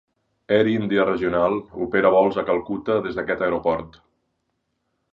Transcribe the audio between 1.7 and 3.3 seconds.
opera vols a Calcuta des